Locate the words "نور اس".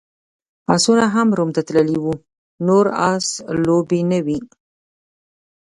2.67-3.27